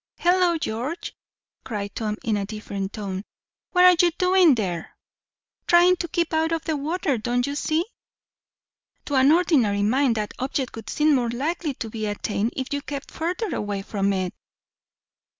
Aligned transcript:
"Hollo, 0.17 0.57
George!" 0.57 1.15
cried 1.63 1.93
Tom 1.93 2.17
in 2.23 2.35
a 2.35 2.43
different 2.47 2.91
tone 2.91 3.23
"What 3.69 3.83
are 3.85 3.95
you 4.03 4.09
doing 4.17 4.55
there?" 4.55 4.97
"Trying 5.67 5.97
to 5.97 6.07
keep 6.07 6.33
out 6.33 6.51
of 6.51 6.65
the 6.65 6.75
water, 6.75 7.19
don't 7.19 7.45
you 7.45 7.53
see?" 7.53 7.85
"To 9.05 9.13
an 9.13 9.31
ordinary 9.31 9.83
mind, 9.83 10.15
that 10.15 10.33
object 10.39 10.75
would 10.75 10.89
seem 10.89 11.13
more 11.13 11.29
likely 11.29 11.75
to 11.75 11.89
be 11.91 12.07
attained 12.07 12.53
if 12.55 12.73
you 12.73 12.81
kept 12.81 13.11
further 13.11 13.53
away 13.55 13.83
from 13.83 14.11
it." 14.11 14.33